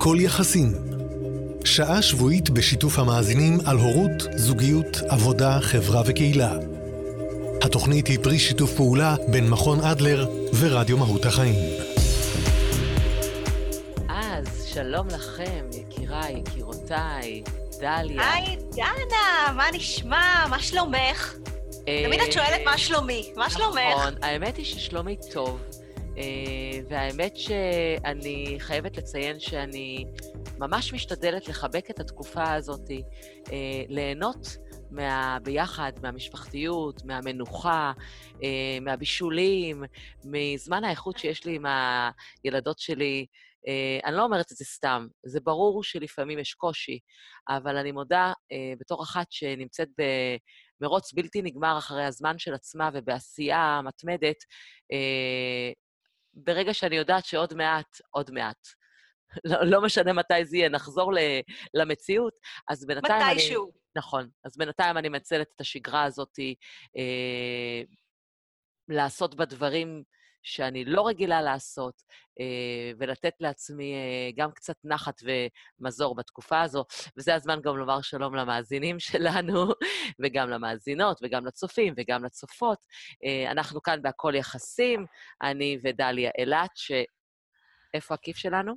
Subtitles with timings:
[0.00, 0.72] הכל יחסים.
[1.64, 6.52] שעה שבועית בשיתוף המאזינים על הורות, זוגיות, עבודה, חברה וקהילה.
[7.62, 10.28] התוכנית היא פרי שיתוף פעולה בין מכון אדלר
[10.60, 11.54] ורדיו מהות החיים.
[14.08, 17.42] אז שלום לכם, יקיריי, יקירותיי,
[17.80, 18.34] דליה.
[18.34, 20.46] היי, דנה, מה נשמע?
[20.50, 21.34] מה שלומך?
[22.04, 23.78] תמיד את שואלת מה שלומי, מה שלומך?
[23.98, 25.77] נכון, האמת היא ששלומי טוב, אה,
[26.88, 30.04] והאמת שאני חייבת לציין שאני
[30.58, 32.90] ממש משתדלת לחבק את התקופה הזאת,
[33.52, 34.56] אה, ליהנות
[34.90, 35.38] מה...
[35.42, 37.92] ביחד, מהמשפחתיות, מהמנוחה,
[38.42, 39.82] אה, מהבישולים,
[40.24, 41.64] מזמן האיכות שיש לי עם
[42.44, 43.26] הילדות שלי.
[44.04, 46.98] אני לא אומרת את זה סתם, זה ברור שלפעמים יש קושי,
[47.48, 48.32] אבל אני מודה,
[48.80, 49.88] בתור אחת שנמצאת
[50.80, 54.36] במרוץ בלתי נגמר אחרי הזמן של עצמה ובעשייה מתמדת,
[56.44, 58.68] ברגע שאני יודעת שעוד מעט, עוד מעט,
[59.44, 61.18] לא, לא משנה מתי זה יהיה, נחזור ל,
[61.74, 62.32] למציאות,
[62.68, 63.40] אז בינתיים מתי אני...
[63.40, 63.72] שהוא.
[63.96, 64.28] נכון.
[64.44, 66.38] אז בינתיים אני מנצלת את השגרה הזאת
[66.96, 67.82] אה,
[68.88, 70.02] לעשות בה דברים
[70.42, 72.02] שאני לא רגילה לעשות,
[72.40, 75.22] אה, ולתת לעצמי אה, גם קצת נחת
[75.80, 76.84] ומזור בתקופה הזו.
[77.16, 79.66] וזה הזמן גם לומר שלום למאזינים שלנו,
[80.20, 82.78] וגם למאזינות, וגם לצופים, וגם לצופות.
[83.24, 85.06] אה, אנחנו כאן בהכל יחסים,
[85.42, 86.92] אני ודליה אילת, ש...
[87.94, 88.72] איפה הכיף שלנו?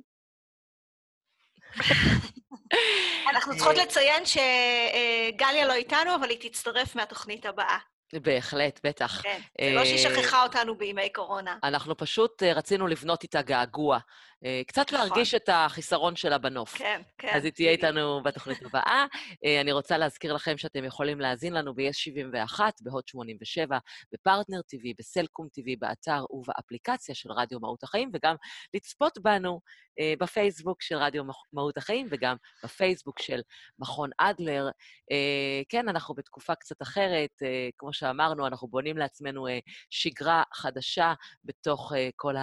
[3.30, 7.78] אנחנו צריכות לציין שגליה לא איתנו, אבל היא תצטרף מהתוכנית הבאה.
[8.20, 9.22] בהחלט, בטח.
[9.22, 11.56] כן, זה לא שהיא שכחה אותנו בימי קורונה.
[11.64, 13.98] אנחנו פשוט רצינו לבנות איתה געגוע.
[14.66, 14.98] קצת נכון.
[14.98, 16.74] להרגיש את החיסרון שלה בנוף.
[16.74, 17.28] כן, כן.
[17.34, 17.72] אז היא תהיה.
[17.72, 19.06] איתנו בתוכנית הבאה.
[19.60, 23.78] אני רוצה להזכיר לכם שאתם יכולים להאזין לנו ב-yes71, בהוט 87,
[24.12, 28.34] בפרטנר TV, בסלקום TV, באתר ובאפליקציה של רדיו מהות החיים, וגם
[28.74, 29.60] לצפות בנו
[30.00, 33.40] אה, בפייסבוק של רדיו מהות החיים, וגם בפייסבוק של
[33.78, 34.68] מכון אדלר.
[35.12, 39.58] אה, כן, אנחנו בתקופה קצת אחרת, אה, כמו שאמרנו, אנחנו בונים לעצמנו אה,
[39.90, 41.14] שגרה חדשה
[41.44, 42.34] בתוך אה, כל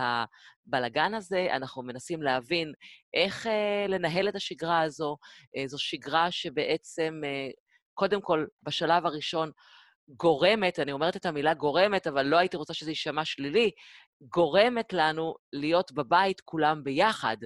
[0.68, 1.48] הבלגן הזה.
[1.52, 2.74] אנחנו מנסים להבין
[3.14, 5.18] איך אה, לנהל את השגרה הזו.
[5.58, 7.50] אה, זו שגרה שבעצם, אה,
[7.94, 9.52] קודם כל, בשלב הראשון,
[10.18, 13.72] גורמת, אני אומרת את המילה גורמת, אבל לא הייתי רוצה שזה יישמע שלילי,
[14.22, 17.38] גורמת לנו להיות בבית כולם ביחד.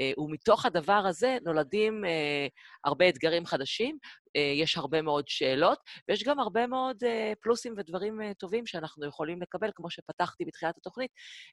[0.00, 2.46] אה, ומתוך הדבר הזה נולדים אה,
[2.84, 3.98] הרבה אתגרים חדשים,
[4.34, 5.78] יש הרבה מאוד שאלות,
[6.08, 10.76] ויש גם הרבה מאוד אה, פלוסים ודברים אה, טובים שאנחנו יכולים לקבל, כמו שפתחתי בתחילת
[10.76, 11.10] התוכנית,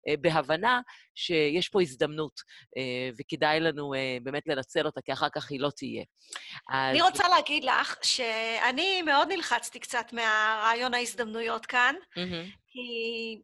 [0.08, 0.82] אה, בהבנה
[1.16, 2.40] שיש פה הזדמנות,
[2.78, 6.04] אה, וכדאי לנו אה, באמת לנצל אותה, כי אחר כך היא לא תהיה.
[6.70, 6.92] אז...
[6.92, 12.46] אני רוצה להגיד לך שאני מאוד נלחצתי קצת מהרעיון ההזדמנויות כאן, מהמם.
[12.68, 13.42] כי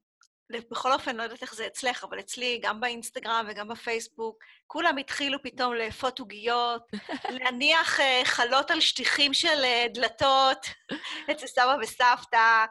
[0.72, 5.41] בכל אופן, לא יודעת איך זה אצלך, אבל אצלי, גם באינסטגרם וגם בפייסבוק, כולם התחילו
[5.44, 6.91] פתאום לאפות עוגיות,
[7.39, 10.67] להניח אה, חלות על שטיחים של אה, דלתות
[11.31, 12.66] אצל סבא וסבתא,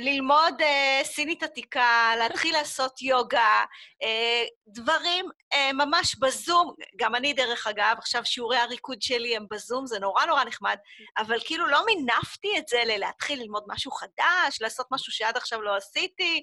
[0.00, 3.64] ללמוד אה, סינית עתיקה, להתחיל לעשות יוגה,
[4.02, 9.86] אה, דברים אה, ממש בזום, גם אני דרך אגב, עכשיו שיעורי הריקוד שלי הם בזום,
[9.86, 10.76] זה נורא נורא נחמד,
[11.18, 15.76] אבל כאילו לא מינפתי את זה ללהתחיל ללמוד משהו חדש, לעשות משהו שעד עכשיו לא
[15.76, 16.42] עשיתי,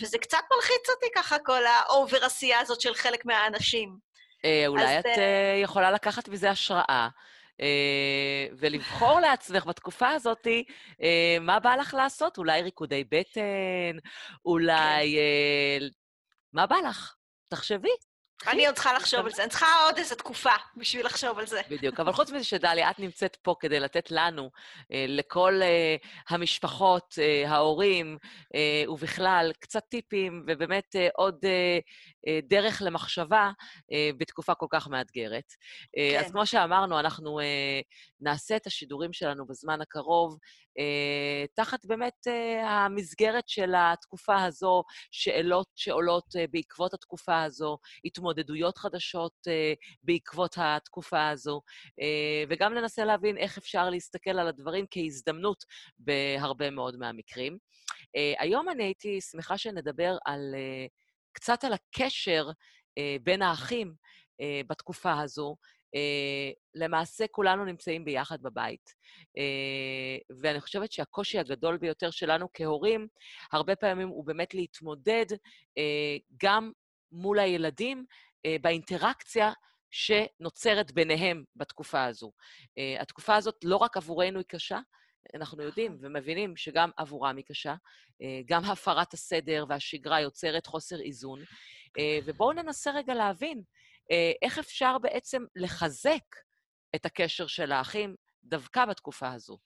[0.00, 3.96] וזה קצת מלחיץ אותי ככה, כל האובר עשייה הזאת של חלק מהאנשים.
[4.44, 7.08] אה, אולי אז, את אה, אה, יכולה לקחת מזה השראה.
[7.60, 10.46] אה, ולבחור לעצמך בתקופה הזאת
[11.02, 13.98] אה, מה בא לך לעשות, אולי ריקודי בטן,
[14.44, 15.18] אולי...
[15.18, 15.78] אה,
[16.52, 17.14] מה בא לך?
[17.48, 17.88] תחשבי.
[18.46, 21.60] אני עוד צריכה לחשוב על זה, אני צריכה עוד איזו תקופה בשביל לחשוב על זה.
[21.70, 22.00] בדיוק.
[22.00, 24.50] אבל חוץ מזה שדליה, את נמצאת פה כדי לתת לנו,
[24.92, 25.96] אה, לכל אה,
[26.28, 28.18] המשפחות, אה, ההורים,
[28.88, 31.36] ובכלל, קצת טיפים, ובאמת עוד
[32.48, 33.50] דרך למחשבה
[34.18, 35.52] בתקופה כל כך מאתגרת.
[35.98, 36.32] אה, אז כן.
[36.32, 37.40] כמו שאמרנו, אנחנו
[38.20, 40.38] נעשה את השידורים שלנו בזמן הקרוב,
[41.54, 42.26] תחת באמת
[42.64, 47.78] המסגרת של התקופה הזו, שאלות שעולות בעקבות התקופה הזו,
[48.30, 51.60] התמודדויות חדשות אה, בעקבות התקופה הזו,
[52.00, 55.64] אה, וגם ננסה להבין איך אפשר להסתכל על הדברים כהזדמנות
[55.98, 57.58] בהרבה מאוד מהמקרים.
[58.16, 60.54] אה, היום אני הייתי שמחה שנדבר על,
[61.32, 62.50] קצת על הקשר
[63.22, 63.94] בין האחים
[64.68, 65.56] בתקופה הזו.
[65.94, 68.94] אה, למעשה כולנו נמצאים ביחד בבית,
[69.38, 73.08] אה, ואני חושבת שהקושי הגדול ביותר שלנו כהורים,
[73.52, 75.26] הרבה פעמים הוא באמת להתמודד
[75.78, 76.72] אה, גם
[77.16, 78.04] מול הילדים
[78.46, 79.52] אה, באינטראקציה
[79.90, 82.32] שנוצרת ביניהם בתקופה הזו.
[82.78, 84.78] אה, התקופה הזאת לא רק עבורנו היא קשה,
[85.34, 87.74] אנחנו יודעים ומבינים שגם עבורם היא קשה,
[88.22, 91.40] אה, גם הפרת הסדר והשגרה יוצרת חוסר איזון,
[92.24, 93.62] ובואו ננסה רגע להבין
[94.42, 96.24] איך אפשר בעצם לחזק
[96.94, 98.14] את הקשר של האחים
[98.44, 99.58] דווקא בתקופה הזו?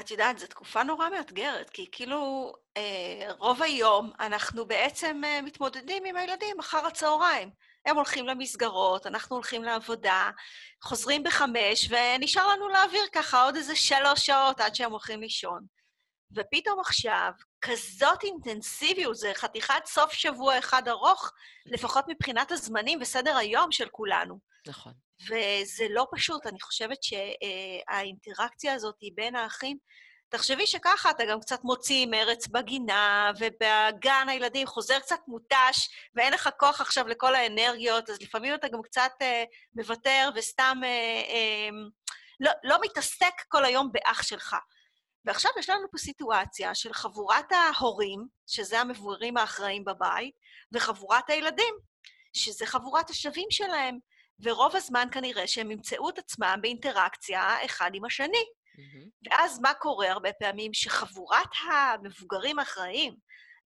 [0.00, 6.04] את יודעת, זו תקופה נורא מאתגרת, כי כאילו אה, רוב היום אנחנו בעצם אה, מתמודדים
[6.04, 7.50] עם הילדים אחר הצהריים.
[7.86, 10.30] הם הולכים למסגרות, אנחנו הולכים לעבודה,
[10.82, 15.66] חוזרים בחמש, ונשאר לנו להעביר ככה עוד איזה שלוש שעות עד שהם הולכים לישון.
[16.32, 21.32] ופתאום עכשיו, כזאת אינטנסיביות, זה חתיכת סוף שבוע אחד ארוך,
[21.66, 24.38] לפחות מבחינת הזמנים וסדר היום של כולנו.
[24.66, 24.92] נכון.
[25.22, 29.78] וזה לא פשוט, אני חושבת שהאינטראקציה הזאת בין האחים,
[30.28, 36.48] תחשבי שככה אתה גם קצת מוציא מרץ בגינה, ובגן הילדים חוזר קצת מותש, ואין לך
[36.58, 40.88] כוח עכשיו לכל האנרגיות, אז לפעמים אתה גם קצת אה, מוותר וסתם אה,
[41.28, 41.68] אה,
[42.40, 44.56] לא, לא מתעסק כל היום באח שלך.
[45.24, 50.34] ועכשיו יש לנו פה סיטואציה של חבורת ההורים, שזה המבוגרים האחראים בבית,
[50.72, 51.74] וחבורת הילדים,
[52.32, 53.98] שזה חבורת השווים שלהם.
[54.42, 58.44] ורוב הזמן כנראה שהם ימצאו את עצמם באינטראקציה אחד עם השני.
[58.76, 59.30] Mm-hmm.
[59.30, 60.74] ואז מה קורה הרבה פעמים?
[60.74, 63.16] שחבורת המבוגרים האחראים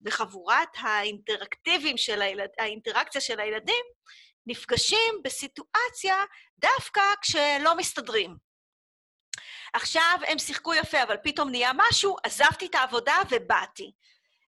[0.04, 3.84] וחבורת האינטראקטיביים של הילד, האינטראקציה של הילדים
[4.46, 6.16] נפגשים בסיטואציה
[6.58, 8.36] דווקא כשלא מסתדרים.
[9.72, 13.92] עכשיו הם שיחקו יפה, אבל פתאום נהיה משהו, עזבתי את העבודה ובאתי.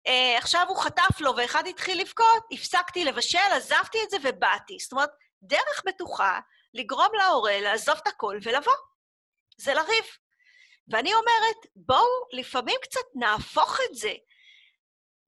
[0.09, 4.77] Uh, עכשיו הוא חטף לו ואחד התחיל לבכות, הפסקתי לבשל, עזבתי את זה ובאתי.
[4.81, 5.11] זאת אומרת,
[5.43, 6.41] דרך בטוחה
[6.75, 8.73] לגרום להורה לעזוב את הכל ולבוא.
[9.57, 10.05] זה לריב.
[10.89, 14.13] ואני אומרת, בואו לפעמים קצת נהפוך את זה.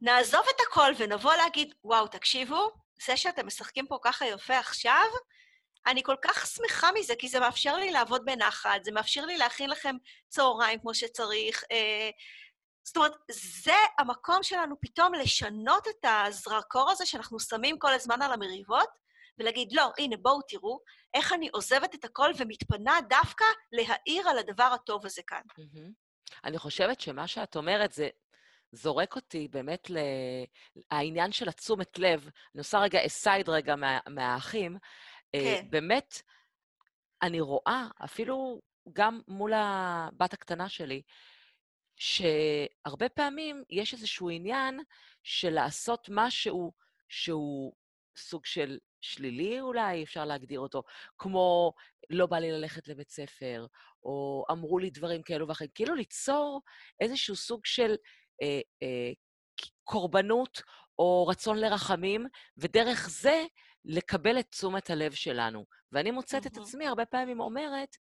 [0.00, 2.70] נעזוב את הכל ונבוא להגיד, וואו, תקשיבו,
[3.06, 5.06] זה שאתם משחקים פה ככה יפה עכשיו,
[5.86, 9.70] אני כל כך שמחה מזה, כי זה מאפשר לי לעבוד בנחת, זה מאפשר לי להכין
[9.70, 9.96] לכם
[10.28, 11.64] צהריים כמו שצריך.
[11.72, 12.10] אה,
[12.84, 13.12] זאת אומרת,
[13.62, 18.88] זה המקום שלנו פתאום לשנות את הזרקור הזה שאנחנו שמים כל הזמן על המריבות,
[19.40, 20.80] ולהגיד, לא, הנה, בואו תראו
[21.14, 25.42] איך אני עוזבת את הכל ומתפנה דווקא להעיר על הדבר הטוב הזה כאן.
[26.44, 28.08] אני חושבת שמה שאת אומרת זה
[28.72, 29.90] זורק אותי באמת
[30.92, 32.22] לעניין של התשומת לב.
[32.24, 34.76] אני עושה רגע אסייד רגע מה, מהאחים.
[35.34, 35.70] אה, כן.
[35.70, 36.22] באמת,
[37.22, 38.60] אני רואה, אפילו
[38.92, 41.02] גם מול הבת הקטנה שלי,
[41.96, 44.80] שהרבה פעמים יש איזשהו עניין
[45.22, 46.72] של לעשות משהו
[47.08, 47.72] שהוא
[48.16, 50.82] סוג של שלילי אולי, אפשר להגדיר אותו,
[51.18, 51.72] כמו
[52.10, 53.66] לא בא לי ללכת לבית ספר,
[54.02, 56.60] או אמרו לי דברים כאלו ואחרים, כאילו ליצור
[57.00, 57.96] איזשהו סוג של
[58.42, 59.12] אה, אה,
[59.84, 60.62] קורבנות
[60.98, 62.26] או רצון לרחמים,
[62.56, 63.44] ודרך זה
[63.84, 65.64] לקבל את תשומת הלב שלנו.
[65.92, 66.48] ואני מוצאת mm-hmm.
[66.48, 67.96] את עצמי הרבה פעמים אומרת,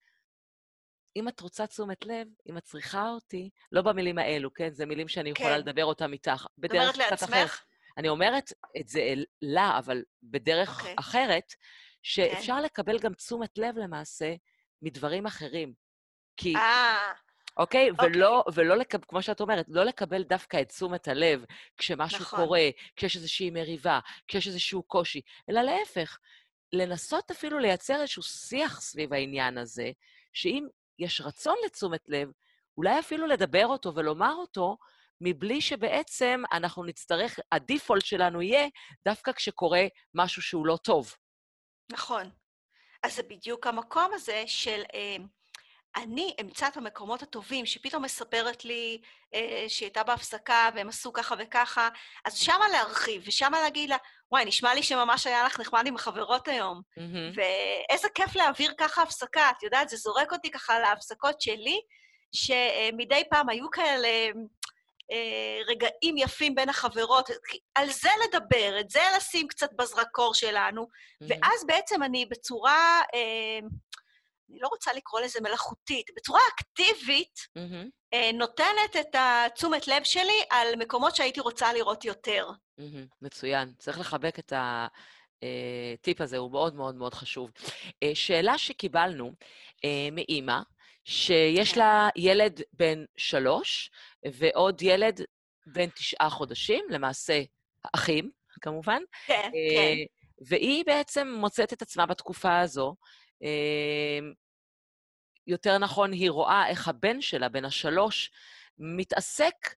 [1.15, 4.73] אם את רוצה תשומת לב, אם את צריכה אותי, לא במילים האלו, כן?
[4.73, 5.59] זה מילים שאני יכולה כן.
[5.59, 7.29] לדבר אותם איתך, בדרך קצת אחרת.
[7.29, 7.63] אומרת לעצמך?
[7.97, 10.81] אני אומרת את זה לה, אבל בדרך okay.
[10.81, 10.95] אוקיי.
[10.99, 11.53] אחרת,
[12.03, 12.57] שאפשר okay.
[12.57, 12.63] כן.
[12.63, 14.33] לקבל גם תשומת לב למעשה
[14.81, 15.73] מדברים אחרים.
[16.38, 16.55] כי...
[16.55, 17.13] אה...
[17.57, 17.89] אוקיי?
[17.89, 18.01] Okay?
[18.01, 18.05] Okay.
[18.05, 21.45] ולא, ולא לקבל, כמו שאת אומרת, לא לקבל דווקא את תשומת הלב
[21.77, 22.39] כשמשהו נכון.
[22.39, 26.17] קורה, כשיש איזושהי מריבה, כשיש איזשהו קושי, אלא להפך,
[26.73, 29.91] לנסות אפילו לייצר איזשהו שיח סביב העניין הזה,
[30.33, 30.67] שאם
[30.99, 32.31] יש רצון לתשומת לב,
[32.77, 34.77] אולי אפילו לדבר אותו ולומר אותו,
[35.21, 38.68] מבלי שבעצם אנחנו נצטרך, הדיפולט שלנו יהיה
[39.06, 41.13] דווקא כשקורה משהו שהוא לא טוב.
[41.92, 42.30] נכון.
[43.03, 45.15] אז זה בדיוק המקום הזה של אה,
[45.95, 49.01] אני אמצא את המקומות הטובים, שפתאום מספרת לי
[49.33, 51.89] אה, שהיא הייתה בהפסקה והם עשו ככה וככה,
[52.25, 53.97] אז שמה להרחיב, ושמה להגיד לה,
[54.31, 57.39] וואי, נשמע לי שממש היה לך נחמד עם החברות היום, mm-hmm.
[57.89, 61.81] ואיזה כיף להעביר ככה הפסקה, את יודעת, זה זורק אותי ככה להפסקות שלי,
[62.31, 64.09] שמדי פעם היו כאלה...
[65.11, 67.30] אה, רגעים יפים בין החברות,
[67.76, 71.26] על זה לדבר, את זה לשים קצת בזרקור שלנו, mm-hmm.
[71.30, 73.59] ואז בעצם אני בצורה, אה,
[74.49, 78.18] אני לא רוצה לקרוא לזה מלאכותית, בצורה אקטיבית, mm-hmm.
[78.33, 82.49] נותנת את התשומת לב שלי על מקומות שהייתי רוצה לראות יותר.
[82.80, 83.07] Mm-hmm.
[83.21, 83.73] מצוין.
[83.80, 87.52] צריך לחבק את הטיפ הזה, הוא מאוד מאוד מאוד חשוב.
[88.14, 89.31] שאלה שקיבלנו
[90.11, 90.59] מאימא,
[91.07, 91.78] שיש.
[91.78, 93.92] לה ילד בן שלוש
[94.26, 95.21] ועוד ילד
[95.66, 97.42] בן תשעה חודשים, למעשה
[97.94, 99.02] אחים, כמובן.
[99.26, 99.95] כן, אה, כן.
[100.45, 102.95] והיא בעצם מוצאת את עצמה בתקופה הזו.
[103.44, 104.19] אה,
[105.47, 108.31] יותר נכון, היא רואה איך הבן שלה, בן השלוש,
[108.78, 109.76] מתעסק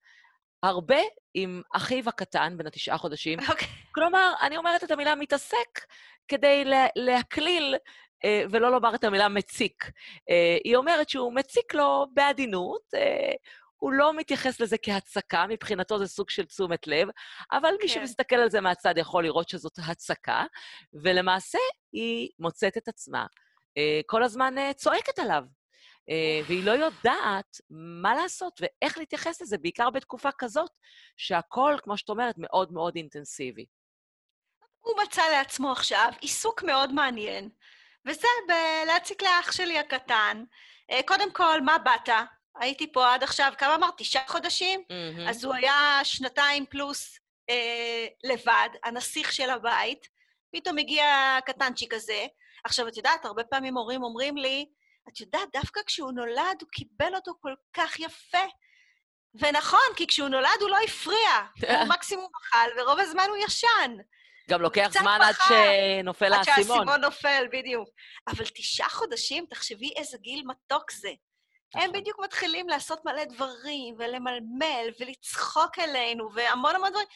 [0.62, 1.00] הרבה
[1.34, 3.38] עם אחיו הקטן, בן התשעה חודשים.
[3.48, 3.68] אוקיי.
[3.94, 5.80] כלומר, אני אומרת את המילה מתעסק
[6.28, 6.64] כדי
[6.96, 7.78] להקליל אה,
[8.50, 9.84] ולא לומר את המילה מציק.
[10.30, 13.32] אה, היא אומרת שהוא מציק לו בעדינות, אה,
[13.76, 17.08] הוא לא מתייחס לזה כהצקה, מבחינתו זה סוג של תשומת לב,
[17.52, 17.88] אבל מי כן.
[17.88, 20.44] שמסתכל על זה מהצד יכול לראות שזאת הצקה,
[21.02, 21.58] ולמעשה
[21.92, 23.26] היא מוצאת את עצמה
[23.78, 25.44] אה, כל הזמן אה, צועקת עליו.
[26.10, 27.60] אה, והיא לא יודעת
[28.02, 30.70] מה לעשות ואיך להתייחס לזה, בעיקר בתקופה כזאת,
[31.16, 33.66] שהכל, כמו שאת אומרת, מאוד מאוד אינטנסיבי.
[34.80, 37.48] הוא מצא לעצמו עכשיו עיסוק מאוד מעניין,
[38.06, 40.44] וזה בלהציק לאח שלי הקטן.
[40.90, 42.08] אה, קודם כל, מה באת?
[42.60, 43.94] הייתי פה עד עכשיו, כמה אמרת?
[43.96, 44.82] תשעה חודשים?
[44.90, 45.28] מהמם.
[45.28, 47.18] אז הוא היה שנתיים פלוס
[47.50, 50.08] אה, לבד, הנסיך של הבית.
[50.52, 52.26] פתאום הגיע הקטנצ'יק הזה.
[52.64, 54.66] עכשיו, את יודעת, הרבה פעמים הורים אומרים לי,
[55.08, 58.44] את יודעת, דווקא כשהוא נולד, הוא קיבל אותו כל כך יפה.
[59.34, 61.30] ונכון, כי כשהוא נולד הוא לא הפריע.
[61.80, 63.96] הוא מקסימום אכל, ורוב הזמן הוא ישן.
[64.50, 65.54] גם לוקח קצת זמן עד פחד.
[66.00, 66.54] שנופל עד האסימון.
[66.56, 67.88] שהאסימון נופל, בדיוק.
[68.28, 71.08] אבל תשעה חודשים, תחשבי איזה גיל מתוק זה.
[71.74, 71.92] הם נכון.
[71.92, 77.06] בדיוק מתחילים לעשות מלא דברים, ולמלמל, ולצחוק אלינו, והמון המון דברים.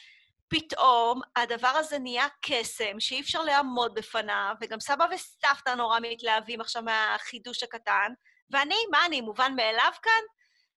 [0.48, 6.82] פתאום הדבר הזה נהיה קסם שאי אפשר לעמוד בפניו, וגם סבא וסבתא נורא מתלהבים עכשיו
[6.82, 8.12] מהחידוש הקטן,
[8.50, 10.22] ואני, מה אני, מובן מאליו כאן?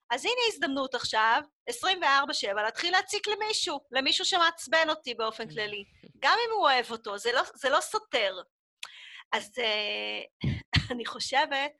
[0.10, 1.74] אז הנה הזדמנות עכשיו, 24-7,
[2.56, 5.86] להתחיל להציק למישהו, למישהו שמעצבן אותי באופן כללי.
[6.20, 8.42] גם אם הוא אוהב אותו, זה לא, זה לא סותר.
[9.32, 10.48] אז uh,
[10.92, 11.72] אני חושבת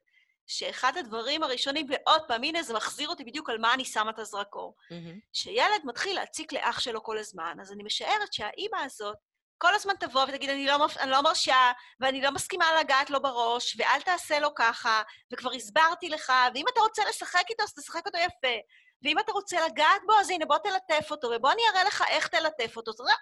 [0.48, 4.20] שאחד הדברים הראשונים, ועוד פעם, הנה זה מחזיר אותי בדיוק על מה אני שמה את
[4.20, 4.76] הזרקור.
[4.92, 5.20] מהמם.
[5.34, 9.18] שילד מתחיל להציק לאח שלו כל הזמן, אז אני משערת שהאימא הזאת
[9.58, 13.76] כל הזמן תבוא ותגיד, אני לא, אני לא מרשה, ואני לא מסכימה לגעת לו בראש,
[13.80, 15.02] ואל תעשה לו ככה,
[15.34, 18.58] וכבר הסברתי לך, ואם אתה רוצה לשחק איתו, אז תשחק אותו יפה.
[19.02, 22.28] ואם אתה רוצה לגעת בו, אז הנה, בוא תלטף אותו, ובוא אני אראה לך איך
[22.28, 22.92] תלטף אותו.
[23.00, 23.14] יודע,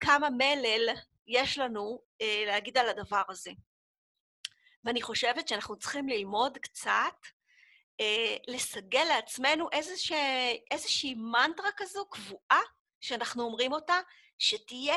[0.00, 0.88] כמה מלל
[1.26, 3.50] יש לנו אה, להגיד על הדבר הזה.
[4.84, 7.16] ואני חושבת שאנחנו צריכים ללמוד קצת,
[8.00, 12.60] אה, לסגל לעצמנו איזושה, איזושהי מנטרה כזו קבועה,
[13.00, 14.00] שאנחנו אומרים אותה,
[14.38, 14.96] שתהיה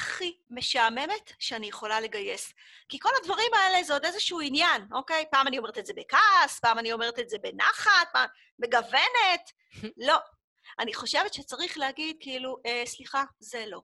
[0.00, 2.52] הכי משעממת שאני יכולה לגייס.
[2.88, 5.24] כי כל הדברים האלה זה עוד איזשהו עניין, אוקיי?
[5.30, 8.28] פעם אני אומרת את זה בכעס, פעם אני אומרת את זה בנחת, פעם
[8.58, 9.52] מגוונת.
[10.08, 10.16] לא.
[10.78, 13.80] אני חושבת שצריך להגיד, כאילו, אה, סליחה, זה לא.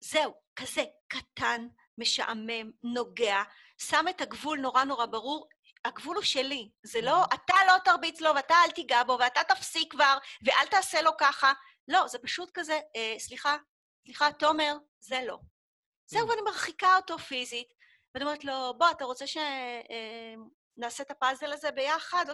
[0.00, 1.66] זהו, כזה קטן,
[1.98, 3.42] משעמם, נוגע,
[3.78, 5.48] שם את הגבול נורא נורא ברור,
[5.84, 6.70] הגבול הוא שלי.
[6.82, 11.02] זה לא, אתה לא תרביץ לו, ואתה אל תיגע בו, ואתה תפסיק כבר, ואל תעשה
[11.02, 11.52] לו ככה.
[11.88, 13.56] לא, זה פשוט כזה, אה, סליחה,
[14.04, 15.38] סליחה, תומר, זה לא.
[16.06, 17.68] זהו, ואני מרחיקה אותו פיזית,
[18.14, 22.24] ואני אומרת לו, בוא, אתה רוצה שנעשה את הפאזל הזה ביחד?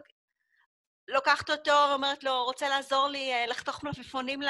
[1.09, 4.41] לוקחת אותו ואומרת לו, רוצה לעזור לי אה, לחתוך מלפפונים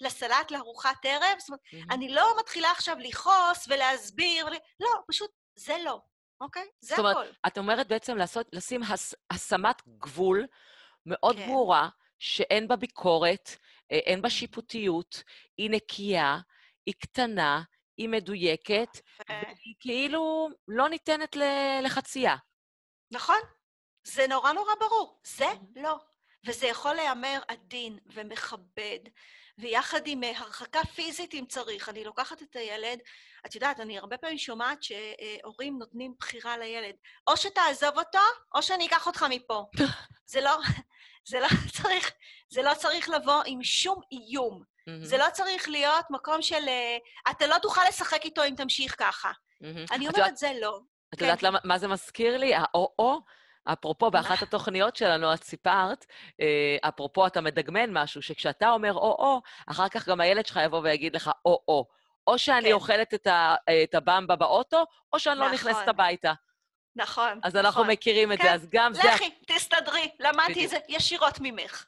[0.00, 1.38] לסלט, לארוחת ערב?
[1.38, 1.60] זאת אומרת.
[1.90, 6.00] אני לא מתחילה עכשיו לכעוס ולהסביר, ול- לא, פשוט זה לא,
[6.40, 6.68] אוקיי?
[6.80, 7.34] זה זאת אומרת.
[7.46, 10.46] את אומרת בעצם לעשות, לשים הס, השמת גבול
[11.06, 11.46] מאוד כן.
[11.46, 11.88] ברורה,
[12.18, 13.50] שאין בה ביקורת,
[13.92, 15.22] אה, אין בה שיפוטיות,
[15.56, 16.38] היא נקייה,
[16.86, 17.62] היא קטנה,
[17.96, 18.88] היא מדויקת,
[19.28, 21.36] והיא כאילו לא ניתנת
[21.82, 22.36] לחצייה.
[23.10, 23.38] נכון?
[24.04, 25.20] זה נורא נורא ברור.
[25.26, 25.56] זה Mhm.
[25.82, 25.96] לא.
[26.46, 28.98] וזה יכול להיאמר עדין ומכבד,
[29.58, 31.88] ויחד עם אה, הרחקה פיזית אם צריך.
[31.88, 32.98] אני לוקחת את הילד,
[33.46, 36.94] את יודעת, אני הרבה פעמים שומעת שהורים נותנים בחירה לילד.
[37.30, 38.18] או שתעזוב אותו,
[38.54, 39.64] או שאני אקח אותך מפה.
[40.32, 40.56] זה לא,
[41.28, 41.46] זה לא
[41.82, 42.12] צריך,
[42.48, 44.62] זה לא צריך לבוא עם שום איום.
[44.86, 46.96] מהמם, זה לא צריך להיות מקום של אה,
[47.30, 49.30] אתה לא תוכל לשחק איתו אם תמשיך ככה.
[49.60, 49.84] מהמם.
[49.92, 50.78] אני אומרת, יודעת- זה לא.
[51.14, 51.24] את כן.
[51.24, 52.54] יודעת למה- מה זה מזכיר לי?
[52.54, 53.20] האו-או,
[53.72, 56.06] אפרופו, באחת התוכניות שלנו את סיפרת,
[56.40, 61.16] אה, אפרופו, אתה מדגמן משהו, שכשאתה אומר או-או, אחר כך גם הילד שלך יבוא ויגיד
[61.16, 61.86] לך או-או.
[62.26, 62.72] או שאני כן.
[62.72, 63.54] אוכלת את ה-
[63.84, 65.54] את הבמבה באוטו, או שאני לא נכון.
[65.54, 66.32] נכנסת הביתה.
[66.96, 67.92] נכון, אז אנחנו נכון.
[67.92, 70.64] מכירים את זה, כן, אז גם זה לכי, תסתדרי, למדתי בדיוק.
[70.64, 71.86] את זה ישירות ממך.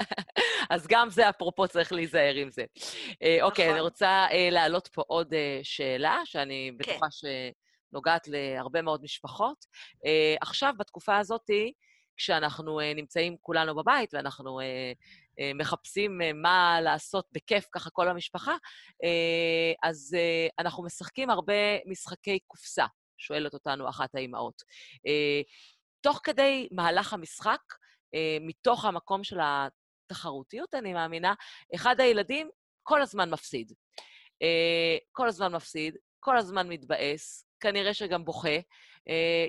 [0.70, 2.64] אז גם זה, אפרופו, צריך להיזהר עם זה.
[3.22, 3.74] אה, אוקיי, נכון.
[3.74, 6.92] אני רוצה אה, להעלות פה עוד אה, שאלה, שאני כן.
[6.92, 9.64] בטוחה שנוגעת להרבה מאוד משפחות.
[10.06, 11.50] אה, עכשיו, בתקופה הזאת,
[12.16, 14.92] כשאנחנו אה, נמצאים כולנו בבית ואנחנו אה,
[15.40, 18.56] אה, מחפשים אה, מה לעשות בכיף, ככה כל המשפחה,
[19.04, 21.54] אה, אז אה, אנחנו משחקים הרבה
[21.86, 22.86] משחקי קופסה,
[23.20, 24.62] שואלת אותנו אחת האימהות.
[25.06, 25.40] אה,
[26.00, 27.60] תוך כדי מהלך המשחק,
[28.14, 31.34] אה, מתוך המקום של התחרותיות, אני מאמינה,
[31.74, 32.50] אחד הילדים
[32.82, 33.72] כל הזמן מפסיד.
[34.42, 38.58] אה, כל הזמן מפסיד, כל הזמן מתבאס, כנראה שגם בוכה,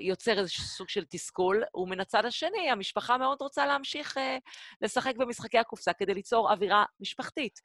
[0.00, 4.16] יוצר איזשהו סוג של תסכול, ומן הצד השני, המשפחה מאוד רוצה להמשיך
[4.80, 7.60] לשחק במשחקי הקופסה כדי ליצור אווירה משפחתית.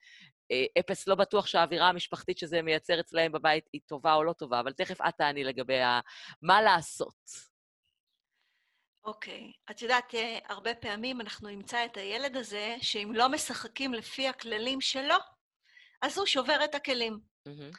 [0.52, 4.60] אה, אפס לא בטוח שהאווירה המשפחתית שזה מייצר אצלהם בבית היא טובה או לא טובה,
[4.60, 6.00] אבל תכף את תעני לגבי ה...
[6.42, 7.30] מה לעשות.
[9.04, 9.52] אוקיי.
[9.52, 9.72] Okay.
[9.72, 14.82] את יודעת, אה, הרבה פעמים אנחנו נמצא את הילד הזה, שאם לא משחקים לפי הכללים
[14.82, 15.16] שלו,
[16.02, 17.20] אז הוא שובר את הכלים.
[17.48, 17.78] Mm-hmm.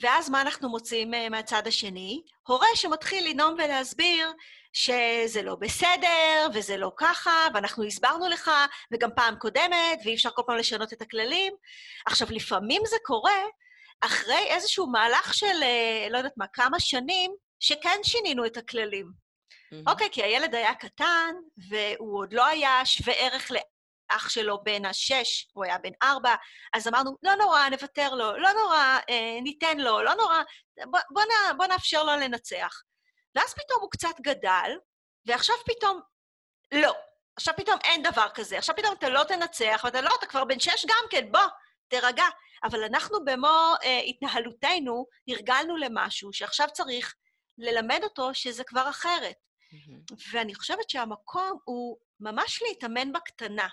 [0.00, 2.22] ואז מה אנחנו מוצאים אה, מהצד השני?
[2.46, 4.32] הורה שמתחיל לנאום ולהסביר
[4.72, 8.50] שזה לא בסדר, וזה לא ככה, ואנחנו הסברנו לך,
[8.92, 11.52] וגם פעם קודמת, ואי אפשר כל פעם לשנות את הכללים.
[12.06, 13.42] עכשיו, לפעמים זה קורה
[14.00, 19.28] אחרי איזשהו מהלך של, אה, לא יודעת מה, כמה שנים, שכן שינינו את הכללים.
[19.86, 20.10] אוקיי, mm-hmm.
[20.10, 21.34] okay, כי הילד היה קטן,
[21.68, 23.50] והוא עוד לא היה שווה ערך
[24.08, 26.34] אח שלו בן השש, הוא היה בן ארבע,
[26.74, 30.42] אז אמרנו, לא נורא, נוותר לו, לא נורא, אה, ניתן לו, לא נורא,
[30.90, 31.22] בוא, בוא,
[31.56, 32.82] בוא נאפשר לו לנצח.
[33.34, 34.70] ואז פתאום הוא קצת גדל,
[35.26, 36.00] ועכשיו פתאום,
[36.72, 36.94] לא.
[37.36, 38.58] עכשיו פתאום אין דבר כזה.
[38.58, 41.40] עכשיו פתאום אתה לא תנצח, ואתה לא, אתה כבר בן שש גם כן, בוא,
[41.88, 42.24] תירגע.
[42.64, 47.14] אבל אנחנו במו אה, התנהלותנו הרגלנו למשהו שעכשיו צריך
[47.58, 49.36] ללמד אותו שזה כבר אחרת.
[49.72, 50.14] Mm-hmm.
[50.32, 53.68] ואני חושבת שהמקום הוא ממש להתאמן בקטנה.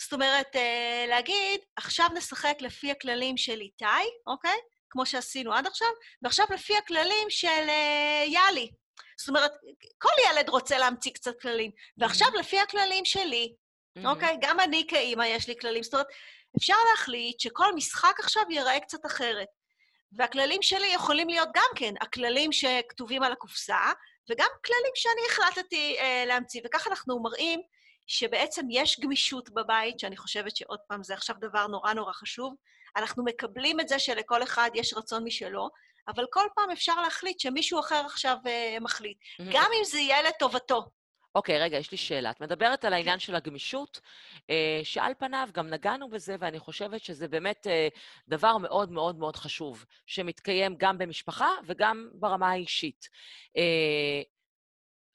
[0.00, 3.84] זאת אומרת, אה, להגיד, עכשיו נשחק לפי הכללים של איתי,
[4.26, 4.58] אוקיי?
[4.90, 5.88] כמו שעשינו עד עכשיו,
[6.22, 8.70] ועכשיו לפי הכללים של אה, יאלי.
[9.18, 9.52] זאת אומרת,
[9.98, 12.28] כל ילד רוצה להמציא קצת כללים, ועכשיו.
[12.38, 13.54] לפי הכללים שלי.
[14.04, 14.36] אוקיי?
[14.40, 15.82] גם אני כאימא יש לי כללים.
[15.82, 16.06] זאת אומרת,
[16.58, 19.48] אפשר להחליט שכל משחק עכשיו ייראה קצת אחרת.
[20.12, 23.92] והכללים שלי יכולים להיות גם כן הכללים שכתובים על הקופסה,
[24.30, 26.60] וגם כללים שאני החלטתי אה, להמציא.
[26.64, 27.60] וככה אנחנו מראים
[28.06, 32.54] שבעצם יש גמישות בבית, שאני חושבת שעוד פעם, זה עכשיו דבר נורא נורא חשוב.
[32.96, 35.70] אנחנו מקבלים את זה שלכל אחד יש רצון משלו,
[36.08, 39.44] אבל כל פעם אפשר להחליט שמישהו אחר עכשיו uh, מחליט, mm-hmm.
[39.52, 40.86] גם אם זה יהיה לטובתו.
[41.34, 42.30] אוקיי, okay, רגע, יש לי שאלה.
[42.30, 44.00] את מדברת על העניין של הגמישות,
[44.50, 47.88] אה, שעל פניו גם נגענו בזה, ואני חושבת שזה באמת אה,
[48.28, 53.08] דבר מאוד מאוד מאוד חשוב, שמתקיים גם במשפחה וגם ברמה האישית.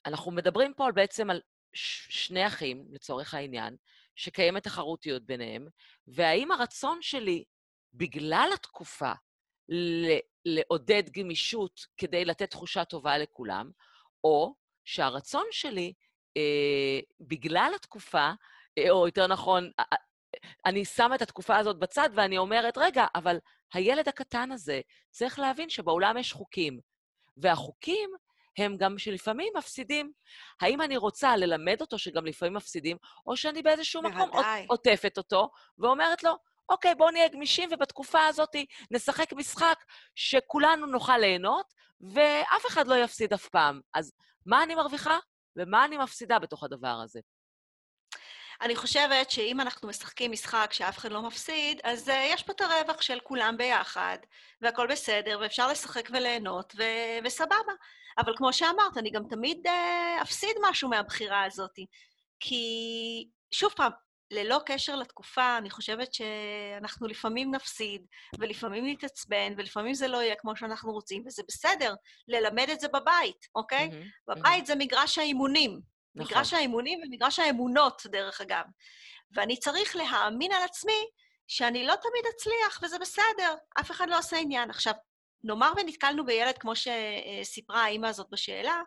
[0.06, 1.40] אנחנו מדברים פה בעצם על
[1.74, 3.76] שני אחים, לצורך העניין,
[4.16, 5.66] שקיימת תחרותיות ביניהם,
[6.06, 7.44] והאם הרצון שלי,
[7.94, 9.12] בגלל התקופה,
[10.44, 13.70] לעודד גמישות כדי לתת תחושה טובה לכולם,
[14.24, 14.54] או
[14.84, 15.92] שהרצון שלי,
[16.36, 18.30] אה, בגלל התקופה,
[18.78, 19.70] אה, או יותר נכון,
[20.66, 23.38] אני שמה את התקופה הזאת בצד ואני אומרת, רגע, אבל
[23.74, 24.80] הילד הקטן הזה
[25.10, 26.80] צריך להבין שבעולם יש חוקים,
[27.36, 28.10] והחוקים
[28.58, 30.12] הם גם שלפעמים מפסידים.
[30.60, 34.30] האם אני רוצה ללמד אותו שגם לפעמים מפסידים, או שאני באיזשהו מקום
[34.68, 36.36] עוטפת אותו ואומרת לו,
[36.68, 38.56] אוקיי, בואו נהיה גמישים, ובתקופה הזאת
[38.90, 39.84] נשחק משחק
[40.14, 41.66] שכולנו נוכל ליהנות,
[42.00, 43.80] ואף אחד לא יפסיד אף פעם.
[43.94, 44.12] אז
[44.46, 45.18] מה אני מרוויחה
[45.56, 47.20] ומה אני מפסידה בתוך הדבר הזה?
[48.62, 52.60] אני חושבת שאם אנחנו משחקים משחק שאף אחד לא מפסיד, אז uh, יש פה את
[52.60, 54.18] הרווח של כולם ביחד,
[54.60, 57.72] והכול בסדר, ואפשר לשחק וליהנות, ו- וסבבה.
[58.18, 61.78] אבל כמו שאמרת, אני גם תמיד uh, אפסיד משהו מהבחירה הזאת.
[62.40, 62.64] כי,
[63.50, 63.92] שוב פעם,
[64.30, 68.06] ללא קשר לתקופה, אני חושבת שאנחנו לפעמים נפסיד,
[68.38, 71.94] ולפעמים נתעצבן, ולפעמים זה לא יהיה כמו שאנחנו רוצים, וזה בסדר
[72.28, 73.88] ללמד את זה בבית, אוקיי?
[73.92, 74.66] Mm-hmm, בבית mm-hmm.
[74.66, 75.91] זה מגרש האימונים.
[76.14, 76.32] נכון.
[76.32, 78.64] מגרש האימונים ומגרש האמונות, דרך אגב.
[79.32, 81.06] ואני צריך להאמין על עצמי
[81.48, 84.70] שאני לא תמיד אצליח, וזה בסדר, אף אחד לא עושה עניין.
[84.70, 84.94] עכשיו,
[85.44, 88.82] נאמר ונתקלנו בילד, כמו שסיפרה האימא הזאת בשאלה,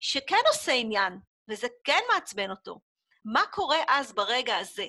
[0.00, 2.80] שכן עושה עניין, וזה כן מעצבן אותו.
[3.24, 4.86] מה קורה אז ברגע הזה?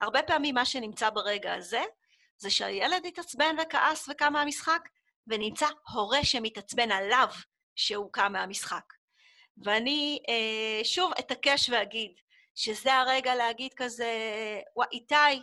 [0.00, 1.82] הרבה פעמים מה שנמצא ברגע הזה,
[2.38, 4.88] זה שהילד התעצבן וכעס וקם מהמשחק,
[5.26, 7.28] ונמצא הורה שמתעצבן עליו
[7.76, 8.84] שהוא קם מהמשחק.
[9.64, 12.12] ואני אה, שוב אתעקש ואגיד
[12.54, 14.12] שזה הרגע להגיד כזה,
[14.76, 15.42] וואי, איתי,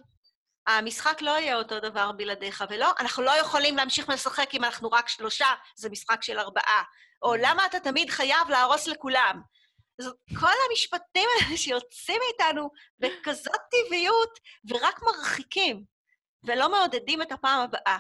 [0.68, 5.08] המשחק לא יהיה אותו דבר בלעדיך, ולא, אנחנו לא יכולים להמשיך לשחק אם אנחנו רק
[5.08, 6.84] שלושה, זה משחק של ארבעה.
[7.22, 7.38] או mm.
[7.42, 9.42] למה אתה תמיד חייב להרוס לכולם?
[10.02, 15.84] זאת כל המשפטים האלה שיוצאים מאיתנו בכזאת טבעיות, ורק מרחיקים,
[16.44, 17.98] ולא מעודדים את הפעם הבאה.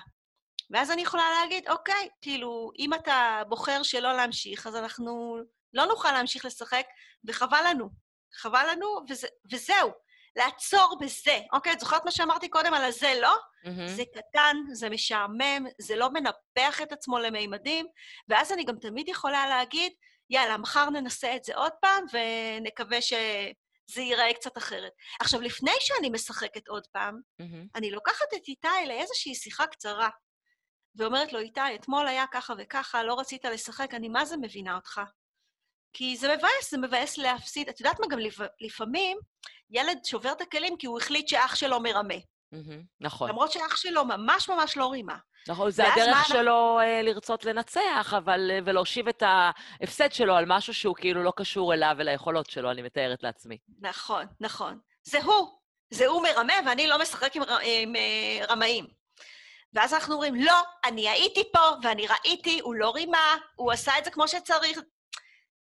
[0.71, 5.37] ואז אני יכולה להגיד, אוקיי, כאילו, אם אתה בוחר שלא להמשיך, אז אנחנו
[5.77, 6.85] לא נוכל להמשיך לשחק,
[7.27, 7.89] וחבל לנו.
[8.33, 9.91] חבל לנו, וזה, וזהו.
[10.35, 11.73] לעצור בזה, אוקיי?
[11.73, 13.35] את זוכרת מה שאמרתי קודם על הזה, לא?
[13.65, 13.87] Mm-hmm.
[13.87, 17.87] זה קטן, זה משעמם, זה לא מנפח את עצמו למימדים,
[18.27, 19.93] ואז אני גם תמיד יכולה להגיד,
[20.29, 24.91] יאללה, מחר ננסה את זה עוד פעם, ונקווה שזה ייראה קצת אחרת.
[25.19, 27.67] עכשיו, לפני שאני משחקת עוד פעם, mm-hmm.
[27.75, 30.09] אני לוקחת את איתי לאיזושהי שיחה קצרה,
[30.95, 35.01] ואומרת לו, איתי, אתמול היה ככה וככה, לא רצית לשחק, אני מה זה מבינה אותך.
[35.97, 37.69] כי זה מבאס, זה מבאס להפסיד.
[37.69, 38.19] את יודעת מה, גם
[38.61, 39.17] לפעמים
[39.69, 42.15] ילד שובר את הכלים כי הוא החליט שאח שלו מרמה.
[43.01, 43.29] נכון.
[43.29, 45.17] למרות שאח שלו ממש ממש לא רימה.
[45.47, 50.73] נכון, זה הדרך שלו אה, לרצות לנצח, אבל, אה, ולהושיב את ההפסד שלו על משהו
[50.73, 53.57] שהוא כאילו לא קשור אליו וליכולות שלו, אני מתארת לעצמי.
[53.79, 54.79] נכון, נכון.
[55.03, 55.59] זה הוא.
[55.89, 58.87] זה הוא מרמה, ואני לא משחק עם, עם uh, רמאים.
[59.73, 64.05] ואז אנחנו אומרים, לא, אני הייתי פה ואני ראיתי, הוא לא רימה, הוא עשה את
[64.05, 64.79] זה כמו שצריך.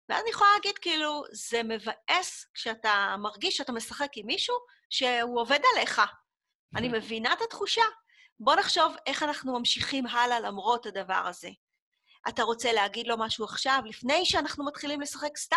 [0.09, 4.57] ואז אני יכולה להגיד, כאילו, זה מבאס כשאתה מרגיש שאתה משחק עם מישהו
[4.91, 6.03] שהוא עובד עליך.
[6.77, 7.83] אני מבינה את התחושה.
[8.41, 11.49] בוא נחשוב איך אנחנו ממשיכים הלאה למרות הדבר הזה.
[12.29, 15.57] אתה רוצה להגיד לו משהו עכשיו, לפני שאנחנו מתחילים לשחק סתם?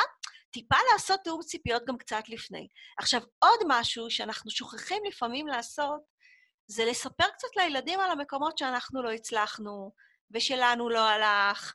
[0.51, 2.67] טיפה לעשות תיאום ציפיות גם קצת לפני.
[2.97, 6.01] עכשיו, עוד משהו שאנחנו שוכחים לפעמים לעשות,
[6.67, 9.91] זה לספר קצת לילדים על המקומות שאנחנו לא הצלחנו,
[10.31, 11.73] ושלנו לא הלך,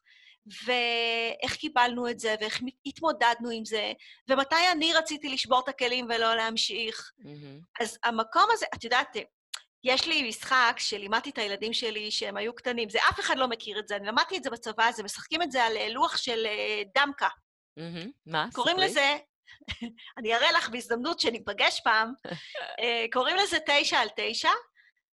[0.65, 3.93] ואיך קיבלנו את זה, ואיך התמודדנו עם זה,
[4.31, 7.13] ומתי אני רציתי לשבור את הכלים ולא להמשיך.
[7.21, 7.83] Mm-hmm.
[7.83, 9.17] אז המקום הזה, את יודעת,
[9.85, 13.79] יש לי משחק שלימדתי את הילדים שלי שהם היו קטנים, זה אף אחד לא מכיר
[13.79, 16.47] את זה, אני למדתי את זה בצבא, זה משחקים את זה על אה, לוח של
[16.47, 17.29] אה, דמקה.
[18.27, 18.47] מה?
[18.53, 19.17] קוראים לזה,
[20.19, 22.13] אני אראה לך בהזדמנות שניפגש פעם,
[22.81, 24.51] אה, קוראים לזה תשע על תשע,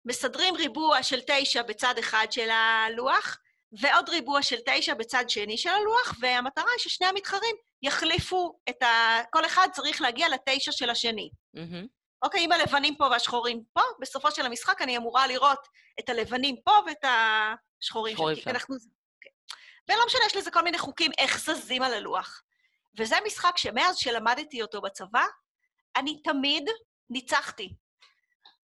[0.04, 3.38] מסדרים ריבוע של תשע בצד אחד של הלוח,
[3.80, 9.18] ועוד ריבוע של תשע בצד שני של הלוח, והמטרה היא ששני המתחרים יחליפו את ה...
[9.30, 11.30] כל אחד צריך להגיע לתשע של השני.
[11.56, 11.86] Mm-hmm.
[12.22, 15.58] אוקיי, אם הלבנים פה והשחורים פה, בסופו של המשחק אני אמורה לראות
[16.00, 17.04] את הלבנים פה ואת
[17.82, 18.42] השחורים שלי.
[18.46, 18.76] אנחנו...
[19.88, 22.42] ולא משנה, יש לזה כל מיני חוקים איך זזים על הלוח.
[22.98, 25.24] וזה משחק שמאז שלמדתי אותו בצבא,
[25.96, 26.68] אני תמיד
[27.10, 27.74] ניצחתי.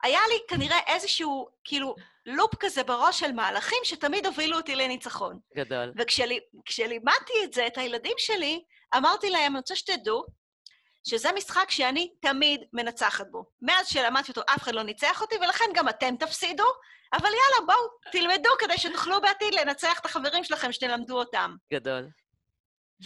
[0.03, 1.95] היה לי כנראה איזשהו, כאילו,
[2.27, 5.38] לופ כזה בראש של מהלכים שתמיד הובילו אותי לניצחון.
[5.57, 5.93] גדול.
[5.99, 8.65] וכשלימדתי את זה, את הילדים שלי,
[8.97, 10.25] אמרתי להם, אני רוצה שתדעו,
[11.09, 13.45] שזה משחק שאני תמיד מנצחת בו.
[13.62, 16.65] מאז שלמדתי אותו, אף אחד לא ניצח אותי, ולכן גם אתם תפסידו,
[17.12, 21.57] אבל יאללה, בואו, תלמדו כדי שתוכלו בעתיד לנצח את החברים שלכם שתלמדו אותם.
[21.73, 22.09] גדול.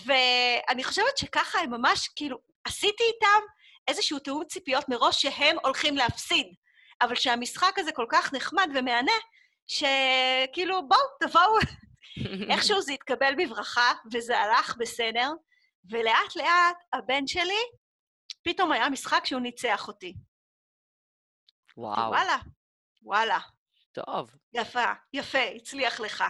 [0.04, 3.46] ואני חושבת שככה הם ממש, כאילו, עשיתי איתם
[3.88, 6.46] איזשהו תיאום ציפיות מראש שהם הולכים להפסיד.
[7.00, 9.12] אבל שהמשחק הזה כל כך נחמד ומהנה,
[9.66, 11.58] שכאילו, בואו, תבואו.
[12.50, 15.32] איכשהו זה התקבל בברכה, וזה הלך בסדר,
[15.90, 17.62] ולאט לאט הבן שלי,
[18.42, 20.14] פתאום היה משחק שהוא ניצח אותי.
[21.76, 22.10] וואו.
[22.10, 22.36] וואלה,
[23.02, 23.38] וואלה.
[23.92, 24.30] טוב.
[24.52, 26.24] יפה, יפה, הצליח לך.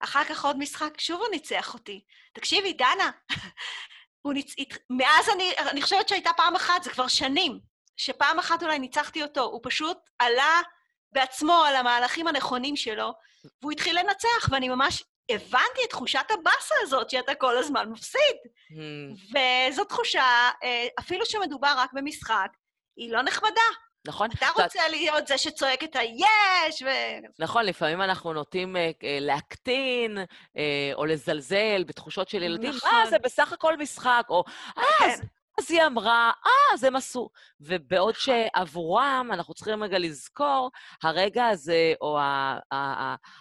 [0.00, 2.04] אחר כך עוד משחק, שוב הוא ניצח אותי.
[2.32, 3.10] תקשיבי, דנה,
[4.22, 4.54] הוא ניצ...
[4.90, 7.60] מאז אני, אני חושבת שהייתה פעם אחת, זה כבר שנים,
[7.98, 10.60] שפעם אחת אולי ניצחתי אותו, הוא פשוט עלה
[11.12, 13.12] בעצמו על המהלכים הנכונים שלו,
[13.62, 18.36] והוא התחיל לנצח, ואני ממש הבנתי את תחושת הבאסה הזאת שאתה כל הזמן מפסיד.
[18.70, 19.38] Hmm.
[19.70, 22.48] וזו תחושה, אה, אפילו שמדובר רק במשחק,
[22.96, 23.60] היא לא נחמדה.
[24.06, 24.28] נכון.
[24.30, 26.88] אתה רוצה להיות זה שצועק את היש, ו...
[27.38, 28.78] נכון, לפעמים אנחנו נוטים uh,
[29.20, 30.58] להקטין uh,
[30.94, 32.70] או לזלזל בתחושות של ילדים.
[32.70, 32.90] נכון.
[32.90, 34.44] אה, זה בסך הכל משחק, או
[34.78, 35.16] אה, כן.
[35.58, 37.28] אז היא אמרה, אה, אז הם עשו.
[37.60, 38.34] ובעוד נכון.
[38.54, 40.70] שעבורם, אנחנו צריכים רגע לזכור,
[41.02, 42.18] הרגע הזה, או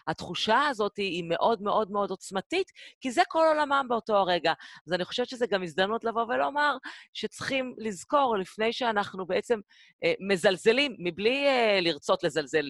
[0.08, 4.54] התחושה הזאת היא מאוד מאוד מאוד עוצמתית, כי זה כל עולמם באותו הרגע.
[4.88, 6.78] אז אני חושבת שזו גם הזדמנות לבוא ולומר
[7.14, 9.60] שצריכים לזכור, לפני שאנחנו בעצם
[10.04, 12.70] אה, מזלזלים, מבלי אה, לרצות לזלזל,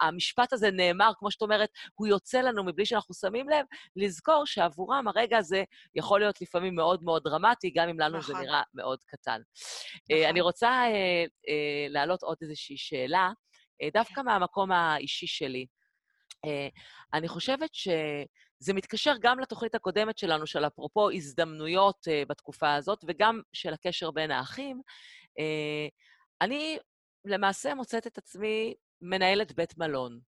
[0.00, 3.66] המשפט הזה נאמר, כמו שאת אומרת, הוא יוצא לנו מבלי שאנחנו שמים לב,
[3.96, 5.64] לזכור שעבורם הרגע הזה
[5.94, 8.34] יכול להיות לפעמים מאוד מאוד דרמטי, גם אם לנו נכון.
[8.34, 9.40] זה נראה מאוד קטן.
[10.10, 10.30] אה, נכון.
[10.30, 13.30] אני רוצה אה, אה, להעלות עוד איזושהי שאלה,
[13.92, 14.24] דווקא כן.
[14.24, 15.66] מהמקום האישי שלי.
[17.14, 21.96] אני חושבת שזה מתקשר גם לתוכנית הקודמת שלנו, של אפרופו הזדמנויות
[22.28, 24.80] בתקופה הזאת, וגם של הקשר בין האחים.
[26.40, 26.78] אני
[27.24, 30.20] למעשה מוצאת את עצמי מנהלת בית מלון.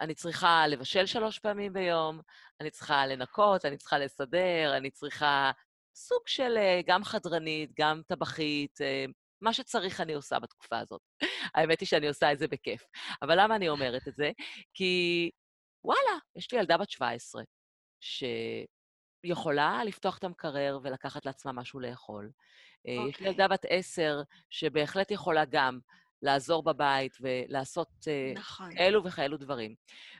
[0.00, 2.20] אני צריכה לבשל שלוש פעמים ביום,
[2.60, 5.50] אני צריכה לנקות, אני צריכה לסדר, אני צריכה
[5.94, 9.04] סוג של אה, גם חדרנית, גם טבחית, אה,
[9.40, 11.00] מה שצריך אני עושה בתקופה הזאת.
[11.54, 12.82] האמת היא שאני עושה את זה בכיף.
[13.22, 14.30] אבל למה אני אומרת את זה?
[14.74, 15.30] כי
[15.84, 17.42] וואלה, יש לי ילדה בת 17,
[19.24, 22.30] שיכולה לפתוח את המקרר ולקחת לעצמה משהו לאכול.
[22.30, 22.88] Okay.
[22.88, 23.26] אה, יש לי אוקיי.
[23.26, 25.78] ילדה בת 10, שבהחלט יכולה גם
[26.22, 27.88] לעזור בבית ולעשות
[28.34, 28.70] נכון.
[28.78, 29.74] אלו וכאלו דברים.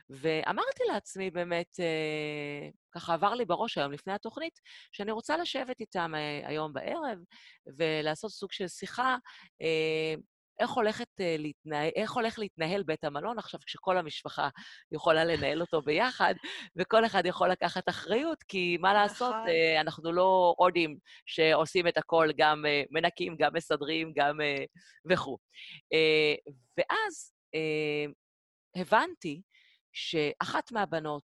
[0.09, 4.59] ואמרתי לעצמי באמת, אה, ככה עבר לי בראש היום לפני התוכנית,
[4.91, 7.17] שאני רוצה לשבת איתם אה, היום בערב
[7.77, 9.17] ולעשות סוג של שיחה,
[9.61, 10.15] אה,
[10.61, 14.49] איך, הולכת, uh, להתנהל, איך הולך להתנהל בית המלון עכשיו, כשכל המשפחה
[14.91, 16.33] יכולה לנהל אותו ביחד,
[16.75, 19.47] וכל אחד יכול לקחת אחריות, כי מה לעשות, נכון.
[19.47, 24.65] uh, אנחנו לא הודים שעושים את הכל, גם uh, מנקים, גם מסדרים, גם uh,
[25.11, 25.37] וכו'.
[25.93, 28.11] Uh, ואז uh,
[28.81, 29.41] הבנתי
[29.93, 31.25] שאחת מהבנות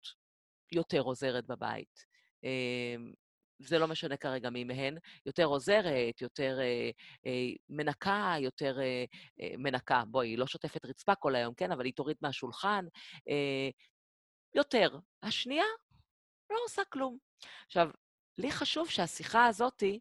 [0.72, 2.06] יותר עוזרת בבית.
[3.60, 6.90] זה לא משנה כרגע מי מהן, יותר עוזרת, יותר אה,
[7.26, 9.06] אה, מנקה, יותר אה,
[9.42, 10.04] אה, מנקה.
[10.08, 11.72] בואי, היא לא שוטפת רצפה כל היום, כן?
[11.72, 12.86] אבל היא תוריד מהשולחן.
[13.30, 13.70] אה,
[14.56, 14.90] יותר.
[15.24, 15.66] השנייה
[16.50, 17.18] לא עושה כלום.
[17.66, 17.90] עכשיו,
[18.38, 20.00] לי חשוב שהשיחה הזאתי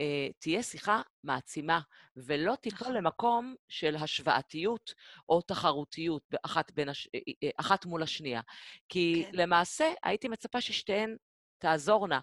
[0.00, 1.80] אה, תהיה שיחה מעצימה,
[2.16, 2.94] ולא תיפול נכון.
[2.96, 4.94] למקום של השוואתיות
[5.28, 7.08] או תחרותיות אחת, בין הש...
[7.14, 8.40] אה, אה, אחת מול השנייה.
[8.88, 9.30] כי כן.
[9.32, 11.16] למעשה הייתי מצפה ששתיהן
[11.58, 12.20] תעזורנה,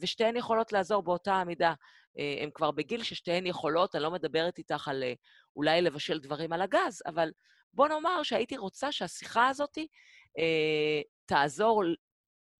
[0.00, 1.74] ושתיהן יכולות לעזור באותה המידה.
[2.18, 5.12] אה, הן כבר בגיל ששתיהן יכולות, אני לא מדברת איתך על אה,
[5.56, 7.30] אולי לבשל דברים על הגז, אבל
[7.74, 9.78] בוא נאמר שהייתי רוצה שהשיחה הזאת
[10.38, 11.82] אה, תעזור,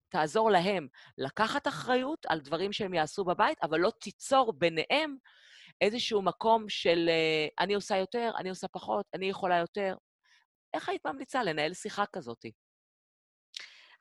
[0.08, 5.16] תעזור להם לקחת אחריות על דברים שהם יעשו בבית, אבל לא תיצור ביניהם
[5.80, 9.96] איזשהו מקום של אה, אני עושה יותר, אני עושה פחות, אני יכולה יותר.
[10.74, 12.44] איך היית ממליצה לנהל שיחה כזאת?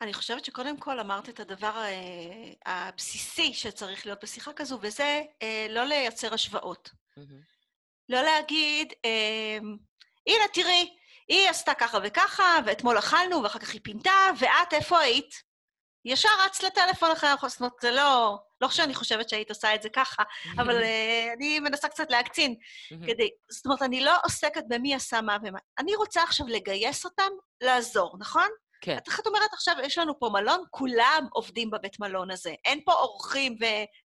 [0.04, 5.68] אני חושבת שקודם כל אמרת את הדבר אה, הבסיסי שצריך להיות בשיחה כזו, וזה אה,
[5.70, 6.90] לא לייצר השוואות.
[8.10, 9.58] לא להגיד, אה,
[10.28, 10.96] הנה, תראי,
[11.28, 15.44] היא עשתה ככה וככה, ואתמול אכלנו, ואחר כך היא פינתה, ואת איפה היית?
[16.06, 18.38] ישר רצת לטלפון אחרי אומרת, זה לא...
[18.62, 20.24] לא שאני חושבת שהיית עושה את זה ככה,
[20.58, 22.56] אבל uh, אני מנסה קצת להקצין
[22.90, 23.30] כדי...
[23.52, 25.60] זאת אומרת, אני לא עוסקת במי עשה מה ומה.
[25.80, 27.30] אני רוצה עכשיו לגייס אותם
[27.62, 28.48] לעזור, נכון?
[28.86, 28.98] כן.
[28.98, 32.54] את את אומרת עכשיו, יש לנו פה מלון, כולם עובדים בבית מלון הזה.
[32.66, 33.56] אין פה אורחים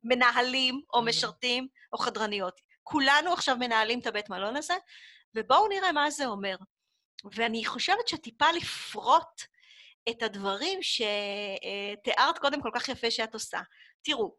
[0.03, 1.01] ומנהלים או Mhm.
[1.01, 2.61] משרתים או חדרניות.
[2.83, 4.73] כולנו עכשיו מנהלים את הבית מלון הזה,
[5.35, 6.55] ובואו נראה מה זה אומר.
[7.35, 9.41] ואני חושבת שטיפה לפרוט
[10.09, 13.59] את הדברים שתיארת קודם כל כך יפה שאת עושה.
[14.03, 14.35] תראו,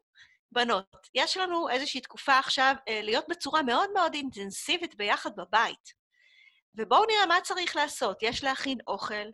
[0.51, 5.93] בנות, יש לנו איזושהי תקופה עכשיו אה, להיות בצורה מאוד מאוד אינטנסיבית ביחד בבית.
[6.75, 8.17] ובואו נראה מה צריך לעשות.
[8.21, 9.29] יש להכין אוכל,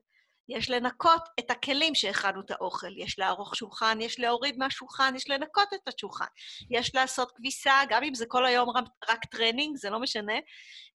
[0.50, 5.74] יש לנקות את הכלים שהכנו את האוכל, יש לערוך שולחן, יש להוריד מהשולחן, יש לנקות
[5.74, 6.26] את השולחן.
[6.72, 8.70] יש לעשות כביסה, גם אם זה כל היום
[9.10, 10.34] רק, טרנינג, זה לא משנה.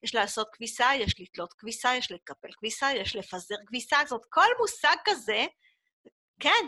[0.02, 4.48] יש לעשות כביסה, יש לתלות כביסה, יש לקפל כביסה, יש לפזר כביסה, זאת אומרת, כל
[4.60, 5.46] מושג כזה,
[6.40, 6.66] כן,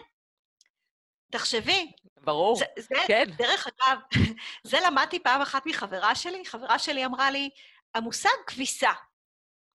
[1.33, 3.25] תחשבי, ברור, זה, זה, כן.
[3.37, 3.99] דרך אגב,
[4.71, 6.45] זה למדתי פעם אחת מחברה שלי.
[6.47, 7.51] חברה שלי אמרה לי,
[7.95, 8.93] המושג כביסה,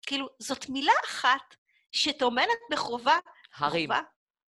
[0.07, 1.60] כאילו, זאת מילה אחת
[1.93, 3.17] שטומנת בחובה...
[3.57, 4.01] הרים, בחובה,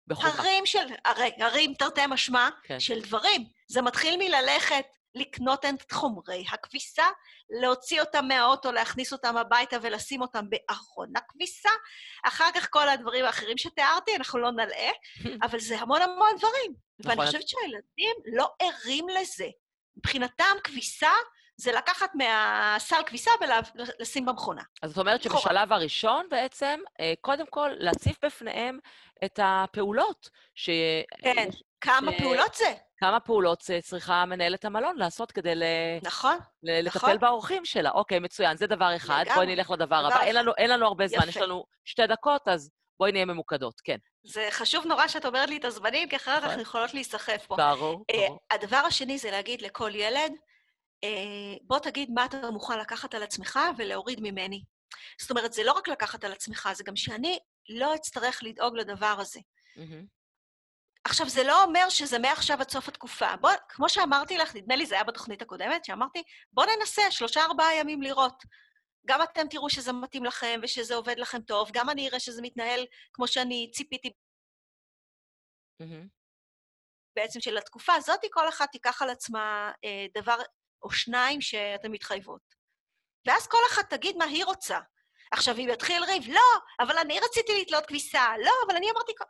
[0.07, 0.29] בחובה.
[0.29, 0.87] הרים של...
[1.05, 2.81] הרי, הרים תרתי משמע כן.
[2.81, 3.45] של דברים.
[3.69, 7.05] זה מתחיל מללכת, לקנות את חומרי הכביסה,
[7.63, 11.71] להוציא אותם מהאוטו, להכניס אותם הביתה ולשים אותם בארון הכביסה.
[12.25, 14.91] אחר כך כל הדברים האחרים שתיארתי, אנחנו לא נלאה,
[15.45, 16.75] אבל זה המון המון דברים.
[17.01, 17.27] ואני נכון.
[17.27, 19.47] חושבת שהילדים לא ערים לזה.
[19.97, 21.13] מבחינתם, כביסה
[21.63, 23.31] זה לקחת מהסל כביסה
[23.75, 24.63] ולשים במכונה.
[24.83, 25.23] אז זאת אומרת.
[25.23, 28.79] שבשלב הראשון בעצם, אה, קודם כל להציף בפניהם
[29.25, 30.31] את הפעולות.
[30.55, 30.71] ש...
[31.23, 31.49] כן,
[31.81, 32.75] כמה ש- פעולות זה.
[32.97, 35.63] כמה פעולות צריכה מנהלת המלון לעשות כדי ל...
[36.03, 37.11] נכון, ל- נכון.
[37.11, 37.91] לטפל באורחים שלה.
[37.91, 39.25] אוקיי, מצוין, זה דבר אחד.
[39.27, 39.35] לגמרי.
[39.35, 40.21] בואי נלך לדבר דבר הבא.
[40.23, 40.37] אין.
[40.37, 41.29] לנו, אין לנו הרבה זמן, יפה.
[41.31, 43.81] יש לנו שתי דקות, אז בואי נהיה ממוקדות.
[43.85, 46.49] כן, זה חשוב נורא שאת אומרת לי את הזמנים, כי אחרת נכון.
[46.49, 47.57] אנחנו יכולות להיסחף פה.
[47.57, 48.39] ברור, אה, ברור.
[48.51, 50.33] הדבר השני זה להגיד לכל ילד,
[51.63, 54.63] בוא תגיד מה אתה מוכן לקחת על עצמך ולהוריד ממני.
[55.21, 57.39] זאת אומרת, זה לא רק לקחת על עצמך, זה גם שאני
[57.69, 59.41] לא אצטרך לדאוג לדבר הזה.
[59.77, 60.07] מהמם.
[61.05, 63.37] עכשיו, זה לא אומר שזה מעכשיו עד סוף התקופה.
[63.37, 68.03] בוא, כמו שאמרתי לך, נדמה לי זה היה בתוכנית הקודמת, שאמרתי, בוא ננסה שלושה-ארבעה ימים
[68.03, 68.43] לראות.
[69.07, 72.87] גם אתם תראו שזה מתאים לכם ושזה עובד לכם טוב, גם אני אראה שזה מתנהל
[73.13, 74.13] כמו שאני ציפיתי
[75.81, 76.09] מהמם.
[77.17, 80.37] בעצם של התקופה הזאת, כל אחת תיקח על עצמה אה, דבר
[80.83, 82.63] או שניים שאתן מתחייבות.
[83.27, 84.79] ואז כל אחת תגיד מה היא רוצה.
[85.31, 86.41] עכשיו, אם יתחיל ריב, לא,
[86.81, 89.13] אבל אני רציתי לתלות כביסה, לא, אבל אני אמרתי...
[89.19, 89.25] כל-"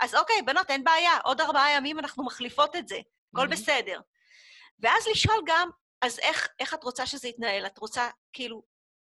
[0.00, 3.50] אז אוקיי, בנות, אין בעיה, עוד ארבעה ימים אנחנו מחליפות את זה, הכל מהמם.
[3.50, 4.00] בסדר.
[4.80, 5.70] ואז לשאול גם,
[6.02, 7.66] אז איך, איך את רוצה שזה יתנהל?
[7.66, 8.62] את רוצה כאילו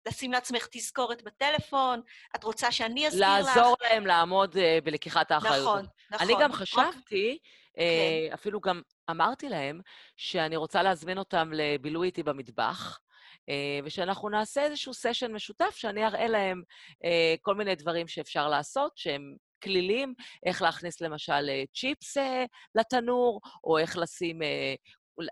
[0.09, 2.03] לשים לעצמך תזכורת בטלפון?
[2.37, 3.47] את רוצה שאני אסביר לך?
[3.47, 5.63] לעזור להם לעמוד אה, בלקיחת האחריות.
[5.63, 6.27] נכון, נכון.
[6.27, 6.67] אני גם אוקיי.
[6.67, 7.39] חשבתי,
[7.79, 9.81] אה, אפילו גם אמרתי להם,
[10.17, 13.01] שאני רוצה להזמין אותם לבילוי איתי במטבח,
[13.49, 16.63] אה, ושאנחנו נעשה איזשהו סשן משותף, שאני אראה להם
[17.05, 20.15] אה, כל מיני דברים שאפשר לעשות, שהם כלילים,
[20.47, 22.17] איך להכניס למשל צ'יפס
[22.75, 24.39] לתנור, או איך לשים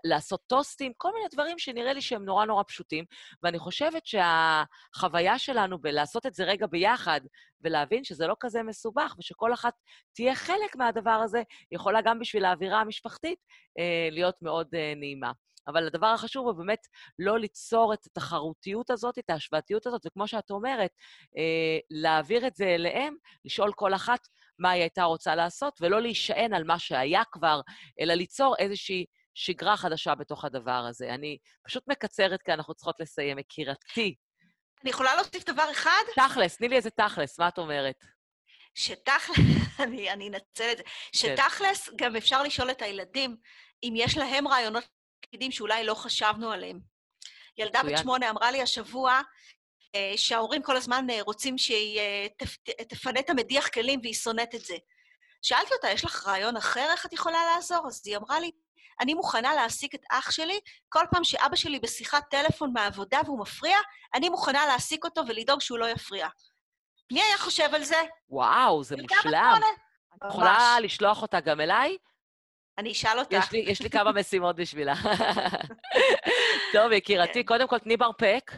[0.03, 3.05] לעשות טוסטים, כל מיני דברים שנראה לי שהם נורא נורא פשוטים,
[3.43, 7.21] ואני חושבת שהחוויה שלנו בלעשות את זה רגע ביחד,
[7.61, 9.73] ולהבין שזה לא כזה מסובך, ושכל אחת
[10.15, 13.39] תהיה חלק מהדבר הזה, יכולה גם בשביל האווירה המשפחתית
[13.79, 15.31] אה, להיות מאוד אה, נעימה.
[15.67, 16.87] אבל הדבר החשוב הוא באמת
[17.19, 20.91] לא ליצור את התחרותיות הזאת, את ההשוואתיות הזאת, וכמו שאת אומרת,
[21.37, 23.15] אה, להעביר את זה אליהם,
[23.45, 24.19] לשאול כל אחת
[24.59, 27.61] מה היא הייתה רוצה לעשות, ולא להישען על מה שהיה כבר,
[27.99, 29.05] אלא ליצור איזושהי
[29.39, 31.13] שגרה חדשה בתוך הדבר הזה.
[31.13, 33.39] אני פשוט מקצרת, כי אנחנו צריכות לסיים.
[33.39, 34.15] יקירתי.
[34.83, 36.01] אני יכולה להוסיף דבר אחד?
[36.15, 37.95] תכלס, תני לי איזה תכלס, מה את אומרת?
[38.75, 39.37] שתכלס,
[39.83, 40.89] אני, אני אנצל את זה, כן.
[41.13, 43.37] שתכלס גם אפשר לשאול את הילדים
[43.83, 44.83] אם יש להם רעיונות
[45.21, 46.79] תפקידים שאולי לא חשבנו עליהם.
[47.57, 49.21] ילדה בת שמונה אמרה לי השבוע
[49.95, 52.27] אה, שההורים כל הזמן אה, רוצים שהיא אה,
[52.89, 54.75] תפנה את המדיח כלים והיא שונאת את זה.
[55.41, 57.87] שאלתי אותה, יש לך רעיון אחר איך את יכולה לעזור?
[57.87, 58.51] אז היא אמרה לי,
[59.01, 60.59] אני מוכנה להעסיק את אח שלי,
[60.89, 63.77] כל פעם שאבא שלי בשיחת טלפון מהעבודה והוא מפריע,
[64.13, 66.27] אני מוכנה להעסיק אותו ולדאוג שהוא לא יפריע.
[67.11, 68.01] מי היה חושב על זה?
[68.29, 69.59] וואו, זה מושלם.
[70.15, 71.97] את יכולה לשלוח אותה גם אליי?
[72.77, 73.31] אני אשאל אותך.
[73.31, 74.93] יש לי, יש לי כמה משימות בשבילה.
[76.73, 77.43] טוב, יקירתי, כן.
[77.43, 78.51] קודם כל תני ברפק.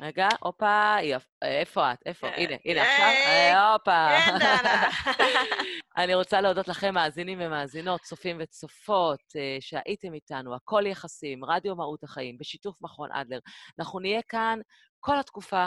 [0.00, 0.96] רגע, הופה,
[1.42, 1.98] איפה את?
[2.06, 2.28] איפה?
[2.28, 4.08] הנה, הנה, עכשיו, אה, הופה.
[5.96, 12.04] אני רוצה להודות לכם, מאזינים ומאזינות, צופים וצופות, אה, שהייתם איתנו, הכל יחסים, רדיו מהות
[12.04, 13.38] החיים, בשיתוף מכון אדלר.
[13.78, 14.58] אנחנו נהיה כאן
[15.00, 15.66] כל התקופה.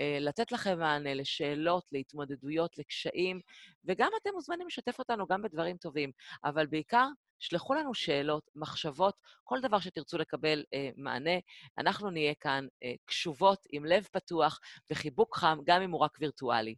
[0.00, 3.40] אה, לתת לכם מענה לשאלות, להתמודדויות, לקשיים,
[3.84, 6.10] וגם אתם מוזמנים לשתף אותנו גם בדברים טובים,
[6.44, 7.06] אבל בעיקר,
[7.38, 9.14] שלחו לנו שאלות, מחשבות,
[9.44, 11.38] כל דבר שתרצו לקבל אה, מענה.
[11.78, 16.74] אנחנו נהיה כאן אה, קשובות, עם לב פתוח וחיבוק חם, גם אם הוא רק וירטואלי.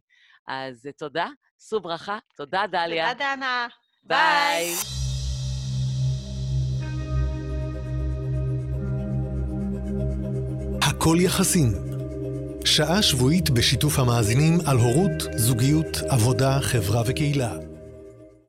[0.47, 1.27] אז אה, תודה,
[1.69, 3.13] שאו ברכה, תודה, דליה.
[3.13, 3.67] תודה, דנה.
[4.03, 4.73] ביי.
[10.81, 11.67] הכל יחסים.
[12.65, 17.72] שעה שבועית בשיתוף המאזינים על הורות, זוגיות, עבודה, חברה וקהילה.